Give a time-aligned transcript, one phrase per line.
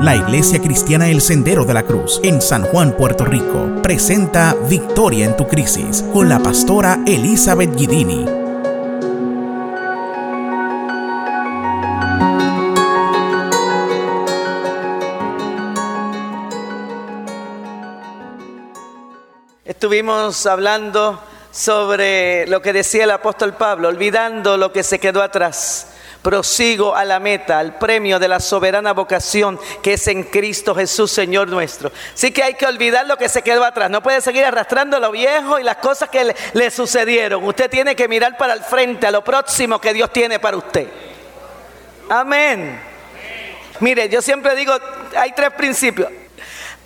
[0.00, 5.26] La Iglesia Cristiana El Sendero de la Cruz en San Juan, Puerto Rico, presenta Victoria
[5.26, 8.24] en tu Crisis con la pastora Elizabeth Guidini.
[19.64, 21.20] Estuvimos hablando
[21.50, 25.97] sobre lo que decía el apóstol Pablo, olvidando lo que se quedó atrás
[26.28, 31.10] prosigo a la meta, al premio de la soberana vocación que es en Cristo Jesús,
[31.10, 31.90] Señor nuestro.
[32.12, 33.88] Sí que hay que olvidar lo que se quedó atrás.
[33.88, 37.42] No puede seguir arrastrando lo viejo y las cosas que le, le sucedieron.
[37.42, 40.86] Usted tiene que mirar para el frente, a lo próximo que Dios tiene para usted.
[42.10, 42.78] Amén.
[43.80, 44.74] Mire, yo siempre digo,
[45.16, 46.10] hay tres principios.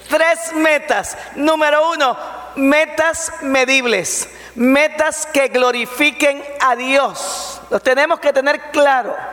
[0.09, 1.19] Tres metas.
[1.35, 2.16] Número uno,
[2.55, 4.29] metas medibles.
[4.55, 7.61] Metas que glorifiquen a Dios.
[7.71, 9.32] Los tenemos que tener claro.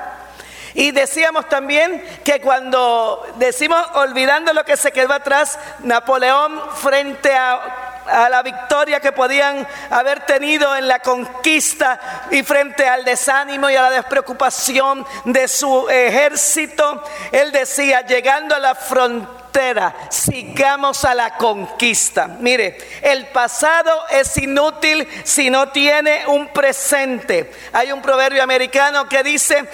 [0.73, 8.29] Y decíamos también que cuando decimos olvidando lo que se quedó atrás, Napoleón frente a
[8.29, 13.83] la victoria que podían haber tenido en la conquista y frente al desánimo y a
[13.83, 22.27] la despreocupación de su ejército, él decía, llegando a la frontera, sigamos a la conquista.
[22.27, 27.51] Mire, el pasado es inútil si no tiene un presente.
[27.73, 29.67] Hay un proverbio americano que dice,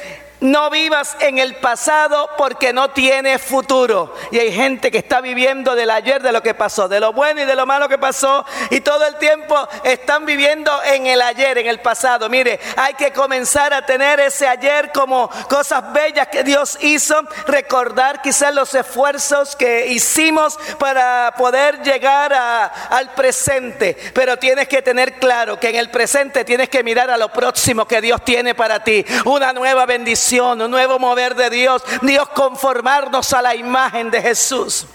[0.45, 4.13] no vivas en el pasado porque no tiene futuro.
[4.31, 7.41] Y hay gente que está viviendo del ayer, de lo que pasó, de lo bueno
[7.41, 8.45] y de lo malo que pasó.
[8.69, 12.29] Y todo el tiempo están viviendo en el ayer, en el pasado.
[12.29, 17.15] Mire, hay que comenzar a tener ese ayer como cosas bellas que Dios hizo.
[17.47, 23.97] Recordar quizás los esfuerzos que hicimos para poder llegar al presente.
[24.13, 27.87] Pero tienes que tener claro que en el presente tienes que mirar a lo próximo
[27.87, 29.03] que Dios tiene para ti.
[29.25, 34.85] Una nueva bendición un nuevo mover de Dios, Dios conformarnos a la imagen de Jesús.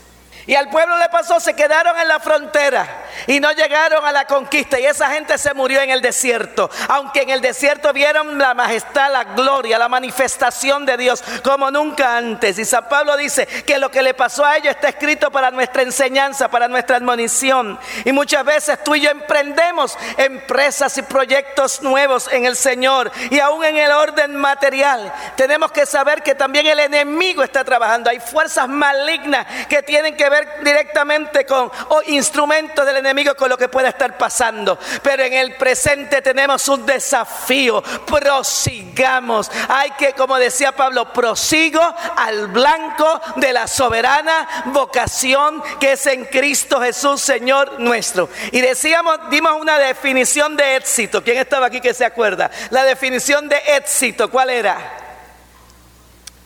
[0.51, 4.25] Y al pueblo le pasó, se quedaron en la frontera y no llegaron a la
[4.25, 4.81] conquista.
[4.81, 6.69] Y esa gente se murió en el desierto.
[6.89, 12.17] Aunque en el desierto vieron la majestad, la gloria, la manifestación de Dios como nunca
[12.17, 12.59] antes.
[12.59, 15.83] Y San Pablo dice que lo que le pasó a ellos está escrito para nuestra
[15.83, 17.79] enseñanza, para nuestra admonición.
[18.05, 23.13] Y muchas veces tú y yo emprendemos empresas y proyectos nuevos en el Señor.
[23.31, 25.13] Y aún en el orden material.
[25.37, 28.11] Tenemos que saber que también el enemigo está trabajando.
[28.11, 33.59] Hay fuerzas malignas que tienen que ver directamente con o instrumentos del enemigo con lo
[33.59, 34.79] que pueda estar pasando.
[35.03, 37.83] Pero en el presente tenemos un desafío.
[37.83, 39.51] Prosigamos.
[39.69, 41.83] Hay que, como decía Pablo, prosigo
[42.17, 48.29] al blanco de la soberana vocación que es en Cristo Jesús, Señor nuestro.
[48.53, 51.23] Y decíamos, dimos una definición de éxito.
[51.23, 52.51] ¿Quién estaba aquí que se acuerda?
[52.71, 54.79] La definición de éxito, ¿cuál era?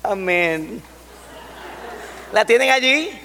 [0.02, 0.82] Amén.
[2.32, 3.23] ¿La tienen allí?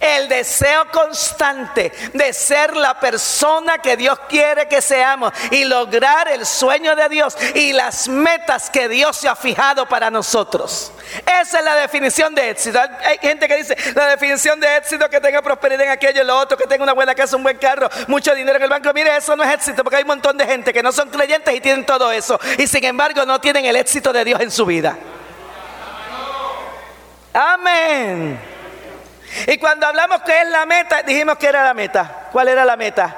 [0.00, 6.46] El deseo constante de ser la persona que Dios quiere que seamos y lograr el
[6.46, 10.92] sueño de Dios y las metas que Dios se ha fijado para nosotros.
[11.40, 12.78] Esa es la definición de éxito.
[12.80, 16.38] Hay gente que dice, la definición de éxito que tenga prosperidad en aquello y lo
[16.38, 18.92] otro, que tenga una buena casa, un buen carro, mucho dinero en el banco.
[18.92, 21.54] Mire, eso no es éxito porque hay un montón de gente que no son creyentes
[21.54, 22.38] y tienen todo eso.
[22.58, 24.96] Y sin embargo no tienen el éxito de Dios en su vida.
[27.32, 28.57] Amén.
[29.46, 32.28] Y cuando hablamos que es la meta, dijimos que era la meta.
[32.32, 33.14] ¿Cuál era la meta?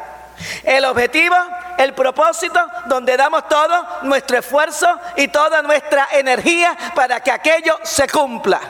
[0.64, 1.36] El objetivo,
[1.78, 8.08] el propósito, donde damos todo nuestro esfuerzo y toda nuestra energía para que aquello se
[8.08, 8.60] cumpla.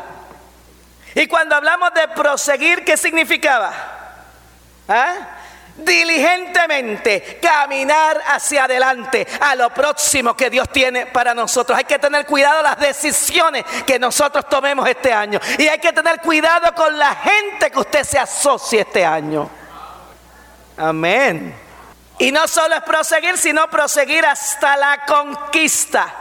[1.15, 3.73] Y cuando hablamos de proseguir, ¿qué significaba?
[4.89, 5.15] ¿Ah?
[5.85, 11.79] Diligentemente caminar hacia adelante a lo próximo que Dios tiene para nosotros.
[11.79, 15.41] Hay que tener cuidado las decisiones que nosotros tomemos este año.
[15.59, 19.49] Y hay que tener cuidado con la gente que usted se asocie este año.
[20.77, 21.55] Amén.
[22.19, 26.15] Y no solo es proseguir, sino proseguir hasta la conquista.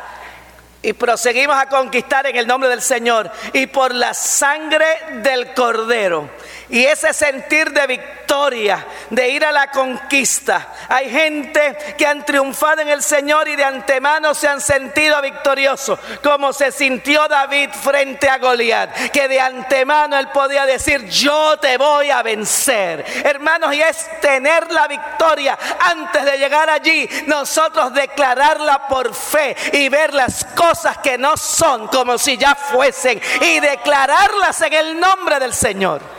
[0.81, 4.85] Y proseguimos a conquistar en el nombre del Señor y por la sangre
[5.21, 6.29] del Cordero.
[6.69, 10.67] Y ese sentir de victoria, de ir a la conquista.
[10.87, 15.99] Hay gente que han triunfado en el Señor y de antemano se han sentido victoriosos,
[16.21, 21.77] como se sintió David frente a Goliat, que de antemano él podía decir, yo te
[21.77, 23.03] voy a vencer.
[23.23, 29.89] Hermanos, y es tener la victoria antes de llegar allí, nosotros declararla por fe y
[29.89, 35.39] ver las cosas que no son como si ya fuesen y declararlas en el nombre
[35.39, 36.18] del Señor.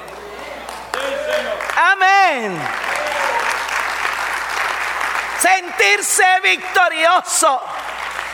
[1.92, 2.56] Amén.
[5.40, 7.60] Sentirse victorioso.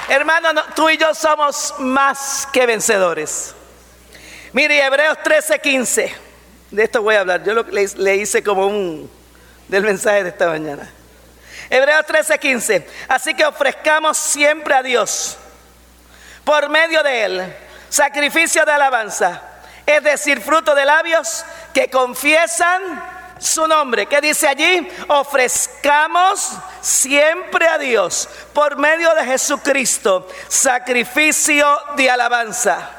[0.08, 3.54] Hermano, tú y yo somos más que vencedores.
[4.52, 6.14] Mire, Hebreos 13:15.
[6.70, 7.44] De esto voy a hablar.
[7.44, 9.10] Yo lo, le, hice como un
[9.68, 10.90] del mensaje de esta mañana.
[11.70, 12.86] Hebreos 13:15.
[13.08, 15.38] Así que ofrezcamos siempre a Dios,
[16.44, 17.56] por medio de Él,
[17.88, 19.40] sacrificio de alabanza,
[19.86, 24.06] es decir, fruto de labios que confiesan su nombre.
[24.06, 24.88] ¿Qué dice allí?
[25.08, 31.66] Ofrezcamos siempre a Dios, por medio de Jesucristo, sacrificio
[31.96, 32.90] de alabanza.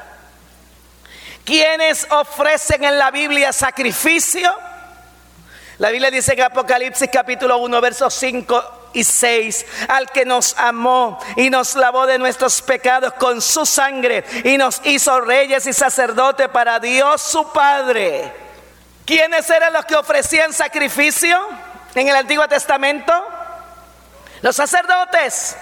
[1.44, 4.54] ¿Quiénes ofrecen en la Biblia sacrificio?
[5.78, 11.18] La Biblia dice en Apocalipsis capítulo 1, versos 5 y 6, al que nos amó
[11.36, 16.48] y nos lavó de nuestros pecados con su sangre y nos hizo reyes y sacerdotes
[16.48, 18.47] para Dios su Padre.
[19.08, 21.40] ¿Quiénes eran los que ofrecían sacrificio
[21.94, 23.10] en el Antiguo Testamento?
[24.42, 25.56] Los sacerdotes.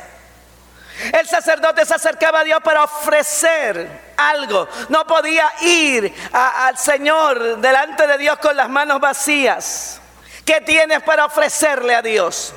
[1.12, 4.68] El sacerdote se acercaba a Dios para ofrecer algo.
[4.88, 10.00] No podía ir al Señor delante de Dios con las manos vacías.
[10.44, 12.52] ¿Qué tienes para ofrecerle a Dios?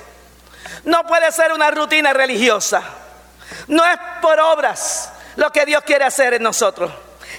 [0.86, 2.82] No puede ser una rutina religiosa.
[3.68, 6.92] No es por obras lo que Dios quiere hacer en nosotros.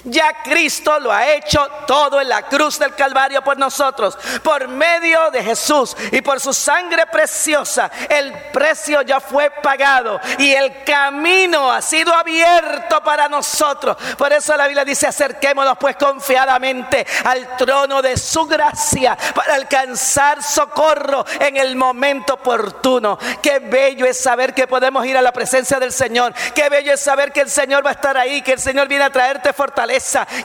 [0.05, 4.17] Ya Cristo lo ha hecho todo en la cruz del Calvario por nosotros.
[4.43, 10.51] Por medio de Jesús y por su sangre preciosa, el precio ya fue pagado y
[10.51, 13.97] el camino ha sido abierto para nosotros.
[14.17, 20.41] Por eso la Biblia dice, acerquémonos pues confiadamente al trono de su gracia para alcanzar
[20.41, 23.19] socorro en el momento oportuno.
[23.41, 26.33] Qué bello es saber que podemos ir a la presencia del Señor.
[26.55, 29.03] Qué bello es saber que el Señor va a estar ahí, que el Señor viene
[29.03, 29.90] a traerte fortaleza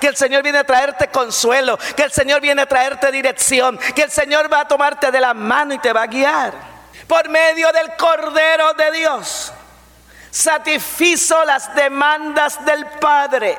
[0.01, 4.03] que el Señor viene a traerte consuelo, que el Señor viene a traerte dirección, que
[4.03, 6.53] el Señor va a tomarte de la mano y te va a guiar.
[7.07, 9.53] Por medio del Cordero de Dios,
[10.31, 13.57] satisfizo las demandas del Padre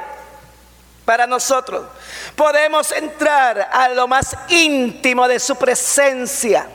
[1.06, 1.86] para nosotros.
[2.36, 6.68] Podemos entrar a lo más íntimo de su presencia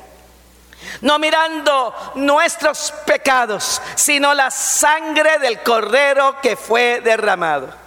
[1.01, 7.82] no mirando nuestros pecados, sino la sangre del cordero que fue derramado.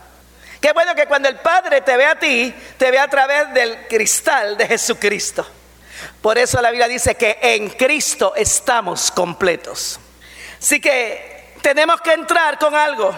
[0.65, 3.87] Qué bueno que cuando el Padre te ve a ti, te ve a través del
[3.87, 5.45] cristal de Jesucristo.
[6.19, 9.99] Por eso la Biblia dice que en Cristo estamos completos.
[10.59, 13.13] Así que tenemos que entrar con algo.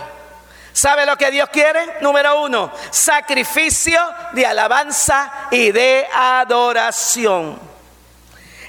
[0.74, 2.02] ¿Sabe lo que Dios quiere?
[2.02, 3.98] Número uno, sacrificio
[4.34, 7.58] de alabanza y de adoración.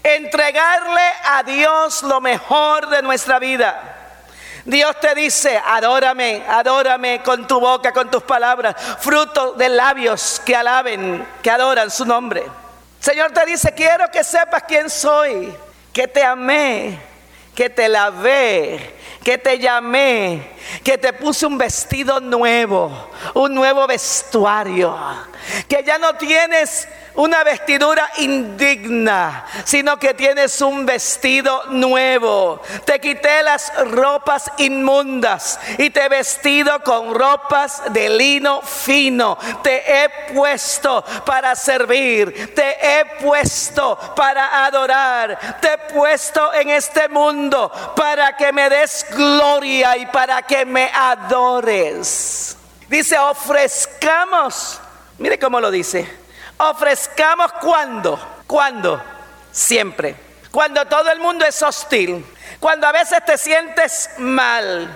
[0.05, 3.98] Entregarle a Dios lo mejor de nuestra vida.
[4.69, 10.55] Dios te dice, adórame, adórame con tu boca, con tus palabras, fruto de labios que
[10.55, 12.45] alaben, que adoran su nombre.
[13.01, 15.55] Señor te dice, quiero que sepas quién soy,
[15.91, 16.99] que te amé,
[17.55, 18.95] que te lavé,
[19.25, 20.51] que te llamé,
[20.85, 24.95] que te puse un vestido nuevo, un nuevo vestuario,
[25.67, 26.87] que ya no tienes
[27.19, 32.63] una vestidura indigna, sino que tienes un vestido nuevo.
[32.85, 39.37] Te quité las ropas inmundas y te he vestido con ropas de lino fino.
[39.65, 47.09] Te he puesto para servir, te he puesto para adorar, te he puesto en este
[47.09, 52.57] mundo para que me des gloria y para que me adores.
[52.89, 54.81] Dice, ofrezcamos.
[55.19, 56.28] Mire cómo lo dice
[56.59, 59.03] Ofrezcamos cuando, cuando,
[59.53, 60.17] siempre.
[60.51, 62.25] Cuando todo el mundo es hostil,
[62.59, 64.89] cuando a veces te sientes mal,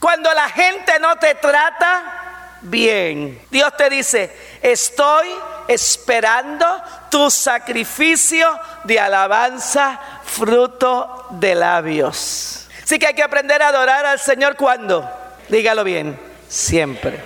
[0.00, 3.40] cuando la gente no te trata bien.
[3.50, 5.28] Dios te dice, estoy
[5.68, 12.68] esperando tu sacrificio de alabanza, fruto de labios.
[12.82, 15.08] Así que hay que aprender a adorar al Señor cuando,
[15.48, 17.22] dígalo bien, siempre.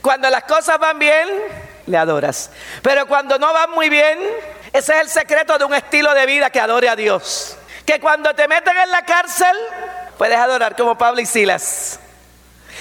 [0.00, 1.28] Cuando las cosas van bien,
[1.86, 2.50] le adoras.
[2.82, 4.18] Pero cuando no va muy bien,
[4.72, 7.56] ese es el secreto de un estilo de vida que adore a Dios.
[7.84, 9.56] Que cuando te meten en la cárcel,
[10.18, 11.98] puedes adorar como Pablo y Silas.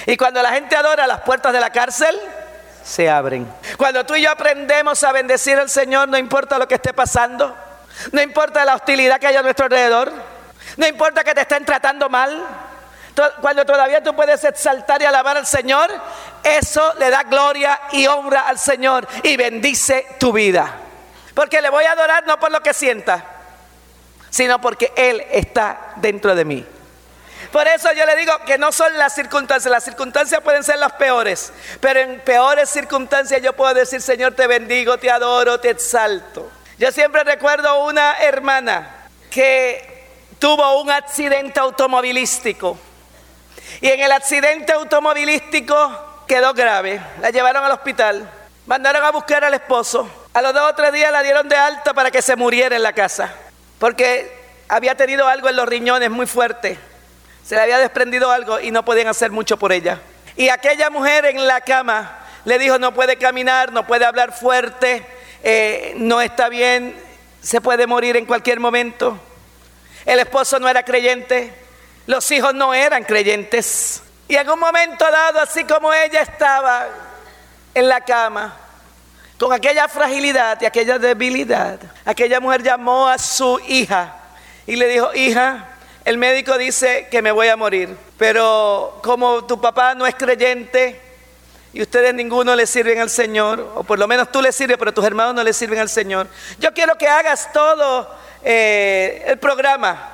[0.06, 2.20] Y cuando la gente adora, las puertas de la cárcel
[2.84, 3.52] se abren.
[3.78, 7.56] Cuando tú y yo aprendemos a bendecir al Señor, no importa lo que esté pasando,
[8.12, 10.12] no importa la hostilidad que haya a nuestro alrededor,
[10.78, 12.44] no importa que te estén tratando mal,
[13.42, 15.90] cuando todavía tú puedes exaltar y alabar al Señor,
[16.44, 20.74] eso le da gloria y honra al Señor y bendice tu vida.
[21.34, 23.24] Porque le voy a adorar no por lo que sienta,
[24.30, 26.66] sino porque Él está dentro de mí.
[27.52, 30.94] Por eso yo le digo que no son las circunstancias, las circunstancias pueden ser las
[30.94, 31.52] peores,
[31.82, 36.50] pero en peores circunstancias yo puedo decir, Señor, te bendigo, te adoro, te exalto.
[36.78, 38.96] Yo siempre recuerdo una hermana
[39.30, 40.08] que
[40.40, 42.78] tuvo un accidente automovilístico
[43.80, 47.02] y en el accidente automovilístico quedó grave.
[47.22, 48.30] La llevaron al hospital.
[48.66, 50.10] Mandaron a buscar al esposo.
[50.34, 52.84] A los dos o tres días la dieron de alta para que se muriera en
[52.84, 53.34] la casa.
[53.80, 54.32] Porque
[54.68, 56.78] había tenido algo en los riñones muy fuerte.
[57.46, 60.00] Se le había desprendido algo y no podían hacer mucho por ella.
[60.38, 65.06] Y aquella mujer en la cama le dijo, no puede caminar, no puede hablar fuerte,
[65.44, 66.96] eh, no está bien,
[67.42, 69.20] se puede morir en cualquier momento.
[70.06, 71.54] El esposo no era creyente,
[72.08, 74.02] los hijos no eran creyentes.
[74.28, 76.88] Y en un momento dado, así como ella estaba
[77.74, 78.58] en la cama,
[79.38, 84.16] con aquella fragilidad y aquella debilidad, aquella mujer llamó a su hija
[84.68, 85.68] y le dijo, hija,
[86.06, 91.00] el médico dice que me voy a morir, pero como tu papá no es creyente
[91.74, 94.94] y ustedes ninguno le sirven al Señor, o por lo menos tú le sirves, pero
[94.94, 96.28] tus hermanos no le sirven al Señor,
[96.60, 98.10] yo quiero que hagas todo
[98.44, 100.10] eh, el programa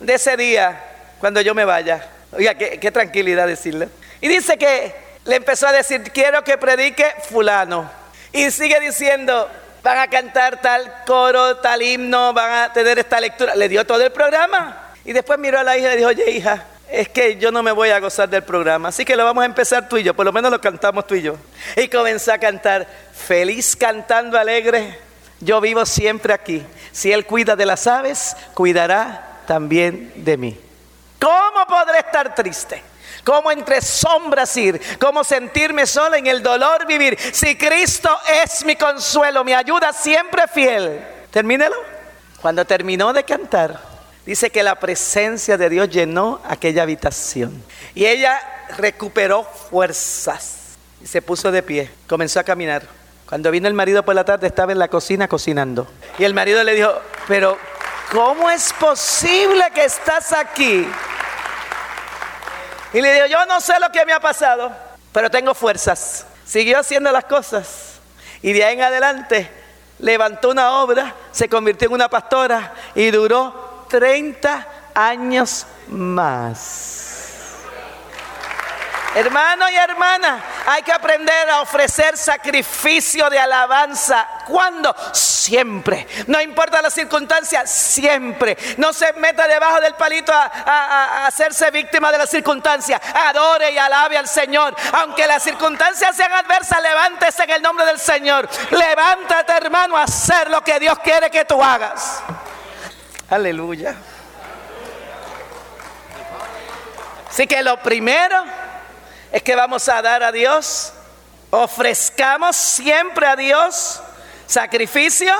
[0.00, 0.85] de ese día
[1.18, 2.08] cuando yo me vaya.
[2.32, 3.88] Oiga, qué, tranquilidad decirle.
[4.20, 4.94] Y dice que
[5.24, 7.90] le empezó a decir, quiero que predique fulano.
[8.32, 9.48] Y sigue diciendo,
[9.82, 13.54] van a cantar tal coro, tal himno, van a tener esta lectura.
[13.54, 14.92] Le dio todo el programa.
[15.04, 17.62] Y después miró a la hija y le dijo, oye hija, es que yo no
[17.62, 20.14] me voy a gozar del programa, así que lo vamos a empezar tú y yo,
[20.14, 21.36] por lo menos lo cantamos tú y yo.
[21.76, 24.98] Y comenzó a cantar, feliz cantando alegre,
[25.40, 26.64] yo vivo siempre aquí.
[26.92, 30.65] Si Él cuida de las aves, cuidará también de mí.
[31.20, 32.82] ¿Cómo podré estar triste?
[33.24, 34.80] ¿Cómo entre sombras ir?
[34.98, 37.18] ¿Cómo sentirme sola en el dolor vivir?
[37.32, 41.04] Si Cristo es mi consuelo, mi ayuda siempre fiel.
[41.30, 41.76] Termínelo.
[42.40, 43.80] Cuando terminó de cantar,
[44.26, 47.62] Dice que la presencia de Dios llenó aquella habitación.
[47.94, 48.40] Y ella
[48.76, 51.90] recuperó fuerzas y se puso de pie.
[52.08, 52.82] Comenzó a caminar.
[53.28, 55.86] Cuando vino el marido por la tarde estaba en la cocina cocinando.
[56.18, 56.92] Y el marido le dijo,
[57.28, 57.56] pero
[58.10, 60.88] ¿cómo es posible que estás aquí?
[62.92, 64.72] Y le dijo, yo no sé lo que me ha pasado,
[65.12, 66.26] pero tengo fuerzas.
[66.44, 68.00] Siguió haciendo las cosas.
[68.42, 69.50] Y de ahí en adelante
[69.98, 77.05] levantó una obra, se convirtió en una pastora y duró 30 años más.
[79.16, 84.28] Hermano y hermana, hay que aprender a ofrecer sacrificio de alabanza.
[84.46, 84.94] ¿Cuándo?
[85.14, 86.06] Siempre.
[86.26, 88.58] No importa la circunstancia, siempre.
[88.76, 93.00] No se meta debajo del palito a, a, hacerse víctima de la circunstancia.
[93.28, 94.76] Adore y alabe al Señor.
[94.92, 98.46] Aunque las circunstancias sean adversas, levántese en el nombre del Señor.
[98.70, 102.20] Levántate, hermano, a hacer lo que Dios quiere que tú hagas.
[103.30, 103.96] Aleluya.
[107.30, 108.65] Así que lo primero
[109.32, 110.92] es que vamos a dar a Dios,
[111.50, 114.02] ofrezcamos siempre a Dios
[114.46, 115.32] sacrificio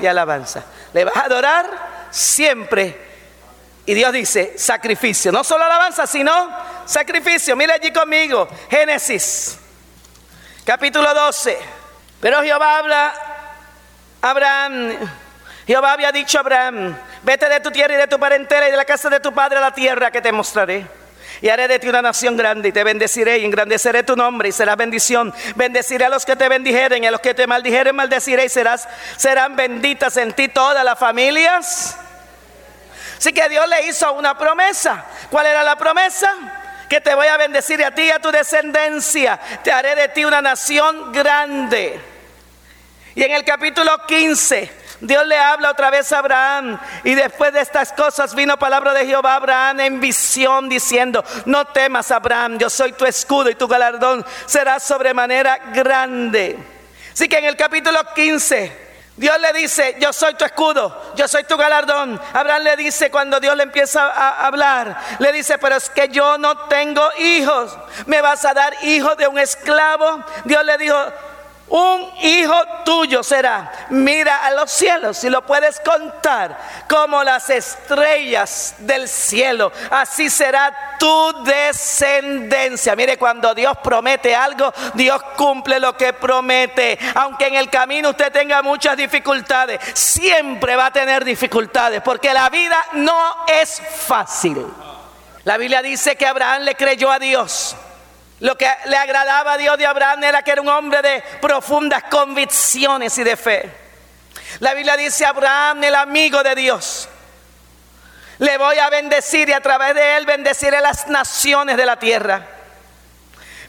[0.00, 0.64] y alabanza.
[0.92, 1.66] Le vas a adorar
[2.10, 3.10] siempre.
[3.84, 6.32] Y Dios dice, sacrificio, no solo alabanza, sino
[6.84, 7.56] sacrificio.
[7.56, 9.58] Mira allí conmigo, Génesis,
[10.64, 11.58] capítulo 12.
[12.20, 13.14] Pero Jehová habla,
[14.20, 14.96] Abraham,
[15.66, 18.76] Jehová había dicho a Abraham, vete de tu tierra y de tu parentela y de
[18.76, 21.01] la casa de tu padre a la tierra que te mostraré.
[21.42, 24.52] Y haré de ti una nación grande y te bendeciré y engrandeceré tu nombre y
[24.52, 25.34] será bendición.
[25.56, 28.88] Bendeciré a los que te bendijeren y a los que te maldijeren maldeciré y serás,
[29.16, 31.96] serán benditas en ti todas las familias.
[33.18, 35.04] Así que Dios le hizo una promesa.
[35.30, 36.30] ¿Cuál era la promesa?
[36.88, 39.40] Que te voy a bendecir a ti y a tu descendencia.
[39.64, 42.00] Te haré de ti una nación grande.
[43.16, 47.60] Y en el capítulo 15 Dios le habla otra vez a Abraham y después de
[47.60, 52.70] estas cosas vino palabra de Jehová a Abraham en visión diciendo, no temas Abraham, yo
[52.70, 56.56] soy tu escudo y tu galardón será sobremanera grande.
[57.12, 61.42] Así que en el capítulo 15 Dios le dice, yo soy tu escudo, yo soy
[61.44, 62.20] tu galardón.
[62.32, 66.38] Abraham le dice cuando Dios le empieza a hablar, le dice, pero es que yo
[66.38, 70.24] no tengo hijos, me vas a dar hijo de un esclavo.
[70.44, 70.96] Dios le dijo,
[71.72, 73.72] un hijo tuyo será.
[73.88, 79.72] Mira a los cielos, si lo puedes contar, como las estrellas del cielo.
[79.90, 82.94] Así será tu descendencia.
[82.94, 86.98] Mire, cuando Dios promete algo, Dios cumple lo que promete.
[87.14, 92.50] Aunque en el camino usted tenga muchas dificultades, siempre va a tener dificultades, porque la
[92.50, 94.66] vida no es fácil.
[95.44, 97.74] La Biblia dice que Abraham le creyó a Dios.
[98.42, 102.02] Lo que le agradaba a Dios de Abraham era que era un hombre de profundas
[102.10, 103.70] convicciones y de fe.
[104.58, 107.08] La Biblia dice, Abraham, el amigo de Dios,
[108.38, 112.44] le voy a bendecir y a través de él bendeciré las naciones de la tierra.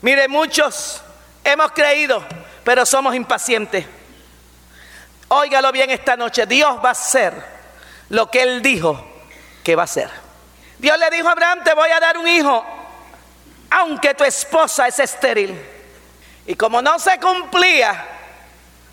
[0.01, 1.03] Mire, muchos
[1.43, 2.25] hemos creído,
[2.63, 3.85] pero somos impacientes.
[5.27, 7.31] Óigalo bien esta noche, Dios va a hacer
[8.09, 9.07] lo que él dijo
[9.63, 10.09] que va a hacer.
[10.79, 12.82] Dios le dijo a Abraham, te voy a dar un hijo
[13.73, 15.59] aunque tu esposa es estéril.
[16.45, 18.05] Y como no se cumplía,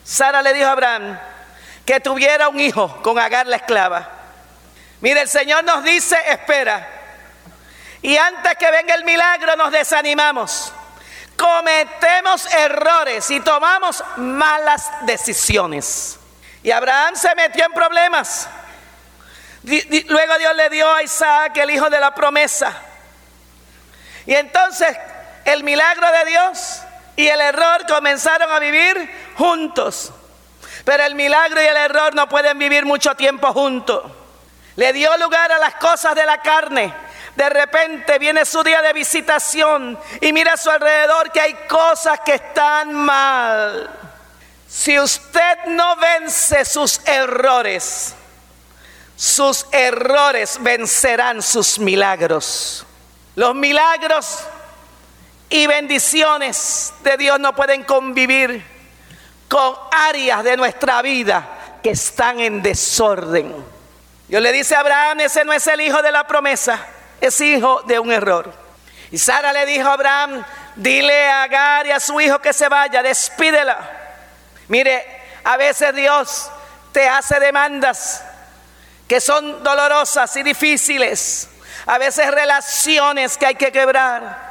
[0.02, 1.18] Sara le dijo a Abraham
[1.84, 4.08] que tuviera un hijo con Agar la esclava.
[5.00, 6.88] Mire, el Señor nos dice, espera.
[8.00, 10.72] Y antes que venga el milagro nos desanimamos.
[11.36, 16.18] Cometemos errores y tomamos malas decisiones.
[16.62, 18.48] Y Abraham se metió en problemas.
[19.62, 22.89] Luego Dios le dio a Isaac el hijo de la promesa.
[24.30, 24.96] Y entonces
[25.44, 26.82] el milagro de Dios
[27.16, 30.12] y el error comenzaron a vivir juntos.
[30.84, 34.04] Pero el milagro y el error no pueden vivir mucho tiempo juntos.
[34.76, 36.94] Le dio lugar a las cosas de la carne.
[37.34, 42.20] De repente viene su día de visitación y mira a su alrededor que hay cosas
[42.20, 43.90] que están mal.
[44.68, 48.14] Si usted no vence sus errores,
[49.16, 52.86] sus errores vencerán sus milagros.
[53.36, 54.40] Los milagros
[55.48, 58.64] y bendiciones de Dios no pueden convivir
[59.48, 63.54] con áreas de nuestra vida que están en desorden.
[64.28, 66.86] Dios le dice a Abraham, ese no es el hijo de la promesa,
[67.20, 68.52] es hijo de un error.
[69.10, 70.44] Y Sara le dijo a Abraham,
[70.76, 73.78] dile a Agar y a su hijo que se vaya, despídela.
[74.68, 75.04] Mire,
[75.42, 76.48] a veces Dios
[76.92, 78.22] te hace demandas
[79.08, 81.48] que son dolorosas y difíciles.
[81.86, 84.50] A veces relaciones que hay que quebrar.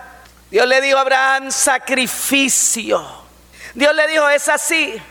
[0.49, 3.05] Dios le dijo a Abraham sacrificio.
[3.73, 5.01] Dios le dijo, es así.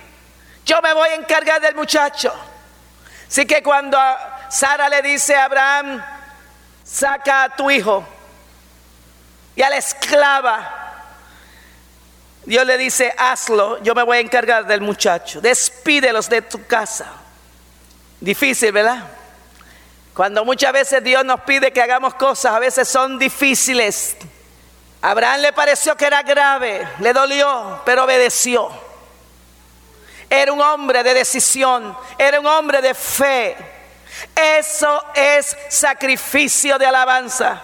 [0.65, 2.35] Yo me voy a encargar del muchacho.
[3.29, 3.99] Así que cuando
[4.49, 6.05] Sara le dice a Abraham,
[6.83, 8.07] saca a tu hijo
[9.55, 10.75] y a la esclava,
[12.45, 15.41] Dios le dice, hazlo, yo me voy a encargar del muchacho.
[15.41, 17.07] Despídelos de tu casa.
[18.21, 19.05] Difícil, ¿verdad?
[20.19, 24.17] Cuando muchas veces Dios nos pide que hagamos cosas, a veces son difíciles.
[25.01, 28.69] Abraham le pareció que era grave, le dolió, pero obedeció.
[30.29, 33.57] Era un hombre de decisión, era un hombre de fe.
[34.35, 37.63] Eso es sacrificio de alabanza.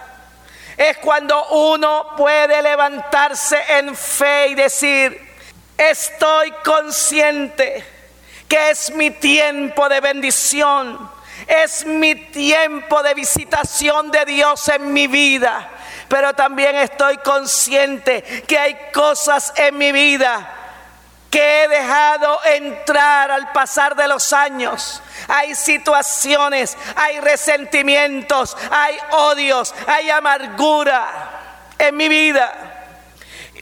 [0.77, 5.35] Es cuando uno puede levantarse en fe y decir,
[5.77, 7.85] estoy consciente
[8.47, 11.14] que es mi tiempo de bendición,
[11.47, 15.71] es mi tiempo de visitación de Dios en mi vida
[16.07, 20.51] pero también estoy consciente que hay cosas en mi vida
[21.31, 25.01] que he dejado entrar al pasar de los años.
[25.27, 31.05] Hay situaciones, hay resentimientos, hay odios, hay amargura
[31.77, 32.74] en mi vida.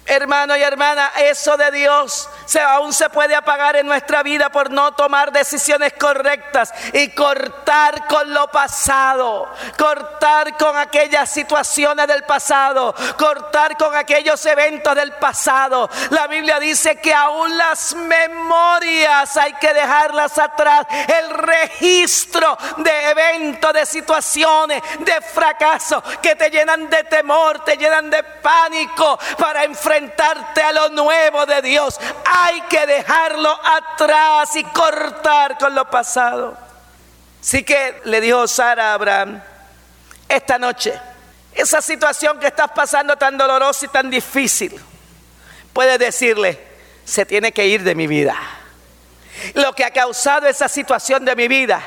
[0.06, 4.92] Hermano y hermana, eso de Dios aún se puede apagar en nuestra vida por no
[4.94, 13.78] tomar decisiones correctas y cortar con lo pasado, cortar con aquellas situaciones del pasado, cortar
[13.78, 15.90] con aquellos eventos del pasado.
[16.10, 23.74] La Biblia dice que aún las memorias hay que dejarlas atrás, el registro de eventos,
[23.74, 29.93] de situaciones, de fracaso que te llenan de temor, te llenan de pánico para enfrentar
[29.94, 32.00] enfrentarte a lo nuevo de Dios.
[32.26, 36.58] Hay que dejarlo atrás y cortar con lo pasado.
[37.42, 39.42] Así que le dijo Sara a Abraham,
[40.30, 40.94] esta noche,
[41.54, 44.80] esa situación que estás pasando tan dolorosa y tan difícil,
[45.74, 46.60] puedes decirle,
[47.06, 48.36] se tiene que ir de mi vida.
[49.56, 51.82] Lo que ha causado esa situación de mi vida,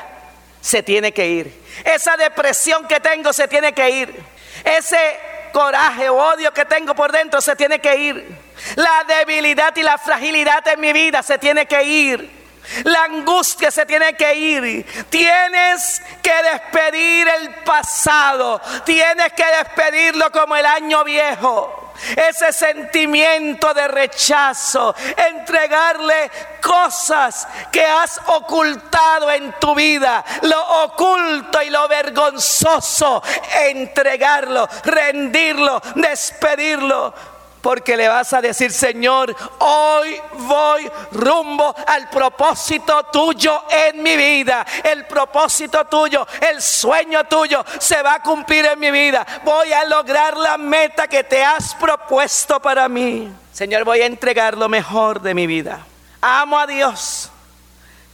[0.61, 1.63] se tiene que ir.
[1.83, 4.23] Esa depresión que tengo, se tiene que ir.
[4.63, 5.17] Ese
[5.51, 8.37] coraje odio que tengo por dentro se tiene que ir.
[8.75, 12.37] La debilidad y la fragilidad en mi vida se tiene que ir.
[12.83, 14.85] La angustia se tiene que ir.
[15.09, 18.61] Tienes que despedir el pasado.
[18.85, 26.31] Tienes que despedirlo como el año viejo ese sentimiento de rechazo, entregarle
[26.61, 37.36] cosas que has ocultado en tu vida, lo oculto y lo vergonzoso, entregarlo, rendirlo, despedirlo
[37.61, 44.65] porque le vas a decir, Señor, hoy voy rumbo al propósito tuyo en mi vida.
[44.83, 49.25] El propósito tuyo, el sueño tuyo se va a cumplir en mi vida.
[49.43, 53.31] Voy a lograr la meta que te has propuesto para mí.
[53.51, 55.85] Señor, voy a entregar lo mejor de mi vida.
[56.21, 57.31] Amo a Dios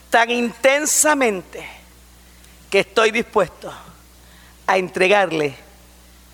[0.10, 1.68] tan intensamente
[2.70, 3.74] que estoy dispuesto
[4.66, 5.56] a entregarle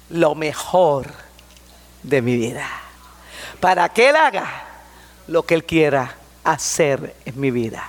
[0.09, 1.07] lo mejor
[2.03, 2.69] de mi vida
[3.59, 4.65] para que Él haga
[5.27, 7.87] lo que Él quiera hacer en mi vida.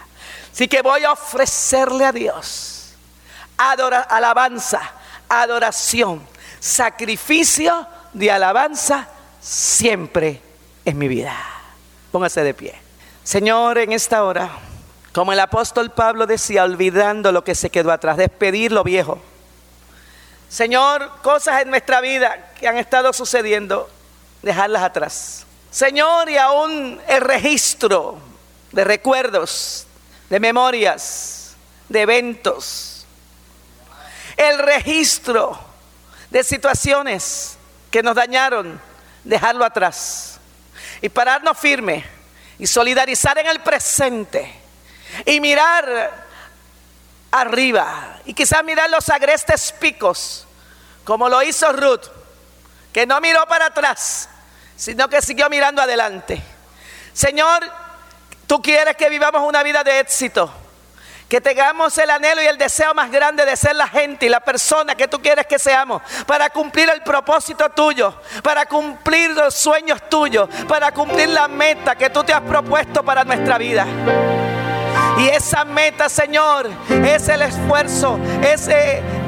[0.53, 2.81] Así que voy a ofrecerle a Dios
[3.61, 4.81] alabanza,
[5.29, 6.23] adoración,
[6.59, 9.09] sacrificio de alabanza
[9.41, 10.41] siempre
[10.85, 11.35] en mi vida.
[12.11, 12.75] Póngase de pie.
[13.23, 14.51] Señor, en esta hora,
[15.13, 19.21] como el apóstol Pablo decía, olvidando lo que se quedó atrás, despedir lo viejo.
[20.49, 23.89] Señor, cosas en nuestra vida que han estado sucediendo,
[24.43, 25.47] dejarlas atrás.
[25.71, 28.19] Señor, y aún el registro
[28.73, 29.87] de recuerdos,
[30.29, 31.55] de memorias,
[31.89, 33.07] de eventos,
[34.37, 35.59] el registro
[36.31, 37.57] de situaciones
[37.91, 38.81] que nos dañaron,
[39.25, 40.39] dejarlo atrás.
[41.03, 42.05] Y pararnos firme
[42.59, 44.53] y solidarizar en el presente.
[45.25, 46.27] Y mirar
[47.31, 48.21] arriba.
[48.25, 50.47] Y quizás mirar los agrestes picos
[51.05, 52.07] como lo hizo Ruth,
[52.93, 54.29] que no miró para atrás,
[54.81, 56.43] sino que siguió mirando adelante.
[57.13, 57.71] Señor,
[58.47, 60.51] tú quieres que vivamos una vida de éxito
[61.29, 64.41] que tengamos el anhelo y el deseo más grande de ser la gente y la
[64.41, 70.09] persona que tú quieres que seamos, para cumplir el propósito tuyo, para cumplir los sueños
[70.09, 73.87] tuyos, para cumplir la meta que tú te has propuesto para nuestra vida.
[75.19, 78.69] Y esa meta, Señor, es el esfuerzo, es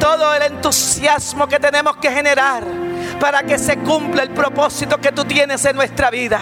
[0.00, 2.81] todo el entusiasmo que tenemos que generar
[3.22, 6.40] para que se cumpla el propósito que tú tienes en nuestra vida.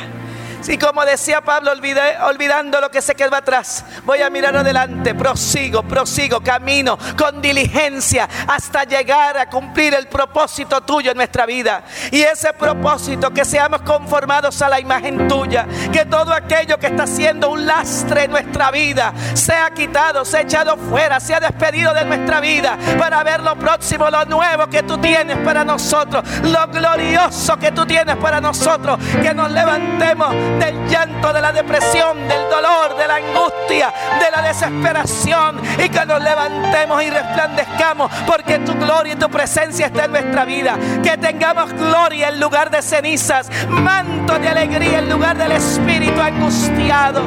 [0.69, 5.83] Y como decía Pablo, olvidando lo que se quedó atrás, voy a mirar adelante, prosigo,
[5.83, 11.85] prosigo, camino con diligencia hasta llegar a cumplir el propósito tuyo en nuestra vida.
[12.11, 17.07] Y ese propósito, que seamos conformados a la imagen tuya, que todo aquello que está
[17.07, 22.41] siendo un lastre en nuestra vida sea quitado, sea echado fuera, sea despedido de nuestra
[22.41, 27.73] vida para ver lo próximo, lo nuevo que tú tienes para nosotros, lo glorioso que
[27.73, 33.07] tú tienes para nosotros, que nos levantemos del llanto, de la depresión, del dolor, de
[33.07, 39.17] la angustia, de la desesperación y que nos levantemos y resplandezcamos porque tu gloria y
[39.17, 40.77] tu presencia está en nuestra vida.
[41.03, 47.23] Que tengamos gloria en lugar de cenizas, manto de alegría en lugar del espíritu angustiado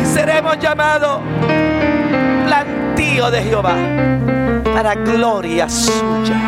[0.00, 1.20] y seremos llamados
[2.46, 3.76] plantío de Jehová
[4.74, 6.40] para gloria suya.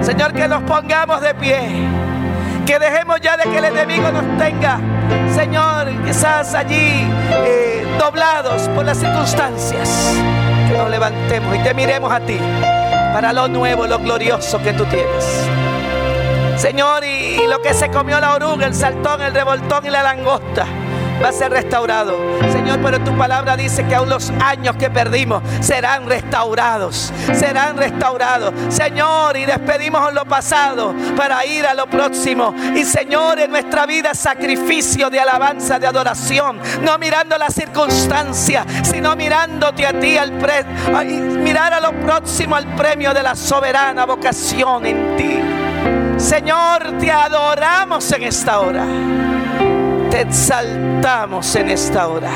[0.00, 2.03] Señor, que nos pongamos de pie.
[2.66, 4.80] Que dejemos ya de que el enemigo nos tenga,
[5.34, 10.14] Señor, quizás allí eh, doblados por las circunstancias.
[10.68, 12.38] Que nos levantemos y te miremos a ti
[13.12, 15.46] para lo nuevo, lo glorioso que tú tienes.
[16.56, 20.02] Señor, y, y lo que se comió la oruga, el saltón, el revoltón y la
[20.02, 20.66] langosta
[21.22, 22.16] va a ser restaurado.
[22.52, 27.12] Señor, pero tu palabra dice que aún los años que perdimos serán restaurados.
[27.32, 28.52] Serán restaurados.
[28.68, 32.54] Señor, y despedimos lo pasado para ir a lo próximo.
[32.74, 36.60] Y Señor, en nuestra vida sacrificio de alabanza, de adoración.
[36.82, 40.64] No mirando las circunstancias, sino mirándote a ti, al pre
[41.04, 45.40] mirar a lo próximo, al premio de la soberana vocación en ti.
[46.16, 48.86] Señor, te adoramos en esta hora
[50.14, 52.30] exaltamos en esta hora.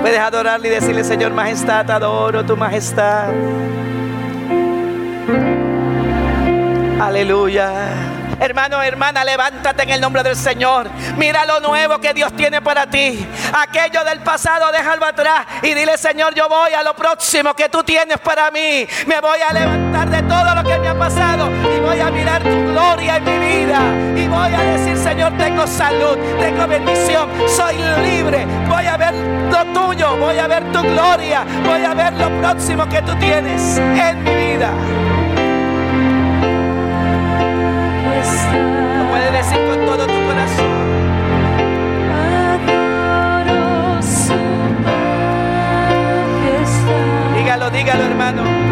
[0.00, 3.32] Puedes adorarle y decirle, Señor Majestad, adoro tu majestad.
[7.00, 8.13] Aleluya.
[8.44, 10.90] Hermano, hermana, levántate en el nombre del Señor.
[11.16, 13.26] Mira lo nuevo que Dios tiene para ti.
[13.54, 17.82] Aquello del pasado, déjalo atrás y dile, Señor, yo voy a lo próximo que tú
[17.82, 18.86] tienes para mí.
[19.06, 22.42] Me voy a levantar de todo lo que me ha pasado y voy a mirar
[22.42, 23.80] tu gloria en mi vida.
[24.14, 28.46] Y voy a decir, Señor, tengo salud, tengo bendición, soy libre.
[28.68, 32.86] Voy a ver lo tuyo, voy a ver tu gloria, voy a ver lo próximo
[32.90, 34.70] que tú tienes en mi vida.
[39.44, 40.66] Decir con todo tu corazón.
[42.64, 44.32] Adoro su
[46.46, 46.84] majestad.
[47.36, 48.63] Dígalo, dígalo, hermano.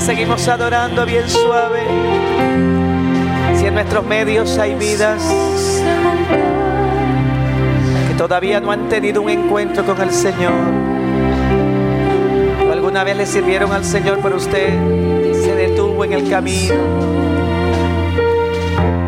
[0.00, 1.80] Seguimos adorando bien suave.
[3.56, 5.22] Si en nuestros medios hay vidas
[8.08, 10.52] que todavía no han tenido un encuentro con el Señor,
[12.68, 14.70] o alguna vez le sirvieron al Señor, pero usted
[15.34, 16.74] se detuvo en el camino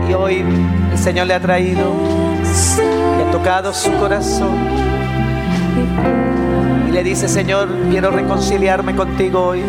[0.09, 0.45] y hoy
[0.93, 1.95] el Señor le ha traído
[3.19, 4.57] y ha tocado su corazón
[6.87, 9.63] y le dice, Señor, quiero reconciliarme contigo hoy.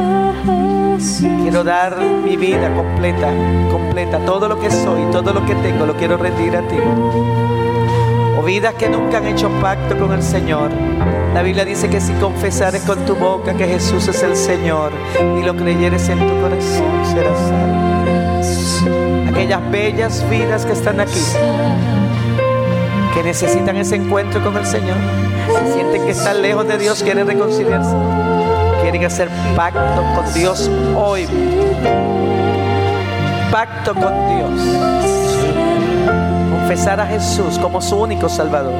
[1.41, 3.29] Quiero dar mi vida completa,
[3.69, 6.77] completa, todo lo que soy, todo lo que tengo, lo quiero rendir a ti.
[8.39, 10.71] O vidas que nunca han hecho pacto con el Señor.
[11.33, 14.93] La Biblia dice que si confesares con tu boca que Jesús es el Señor
[15.37, 19.29] y lo creyeres en tu corazón, serás salvo.
[19.29, 21.21] Aquellas bellas vidas que están aquí,
[23.13, 24.95] que necesitan ese encuentro con el Señor,
[25.51, 27.93] se sienten que están lejos de Dios, quieren reconciliarse,
[28.83, 31.25] quieren hacer pacto con Dios hoy.
[33.49, 34.51] Pacto con Dios.
[36.51, 38.73] Confesar a Jesús como su único Salvador.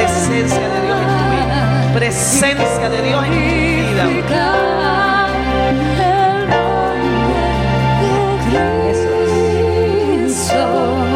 [0.00, 1.92] Presencia de Dios en tu vida.
[1.92, 4.04] Presencia de Dios en tu vida.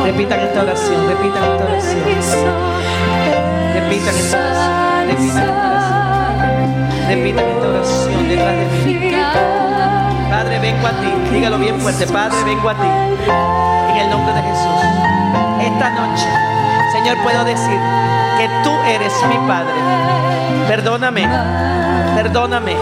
[0.04, 1.08] Repitan esta oración.
[1.08, 2.02] Repitan esta oración.
[2.04, 2.56] Repitan esta oración.
[3.74, 4.38] Repitan esta
[5.00, 5.48] oración.
[7.08, 9.12] Repitan esta oración detrás de mí.
[10.30, 11.10] Padre, vengo a ti.
[11.32, 12.06] Dígalo bien fuerte.
[12.06, 12.88] Padre, vengo a ti.
[13.92, 14.84] En el nombre de Jesús.
[15.62, 16.28] Esta noche,
[17.04, 17.78] Señor, puedo decir
[18.38, 19.74] que tú eres mi Padre.
[20.66, 21.28] Perdóname.
[22.14, 22.74] Perdóname.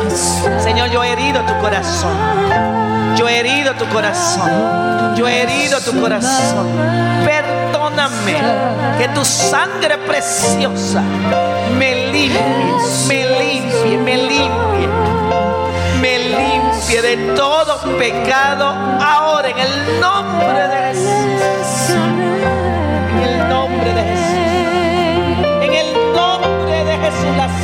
[0.60, 2.12] Señor, yo he herido tu corazón.
[3.16, 5.16] Yo he herido tu corazón.
[5.16, 6.68] Yo he herido tu corazón.
[7.24, 8.36] Perdóname.
[8.96, 11.02] Que tu sangre preciosa
[11.76, 12.38] me limpie,
[13.08, 14.88] me limpie, me limpie
[16.00, 21.21] me limpie de todo pecado ahora en el nombre de Jesús.
[27.24, 27.61] Nombre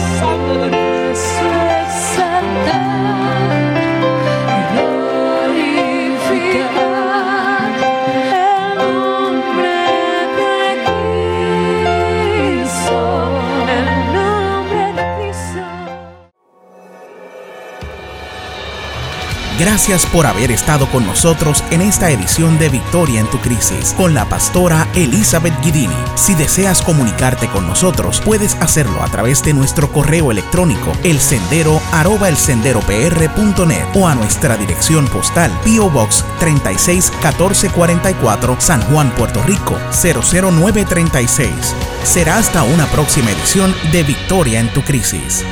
[19.78, 24.12] Gracias por haber estado con nosotros en esta edición de Victoria en tu Crisis con
[24.12, 25.94] la pastora Elizabeth Guidini.
[26.16, 34.08] Si deseas comunicarte con nosotros, puedes hacerlo a través de nuestro correo electrónico elsendero@elsenderopr.net o
[34.08, 41.52] a nuestra dirección postal PO Box 36 1444 San Juan, Puerto Rico 00936.
[42.02, 45.44] Será hasta una próxima edición de Victoria en tu Crisis.